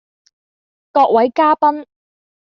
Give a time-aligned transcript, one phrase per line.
[0.91, 1.85] 各位嘉賓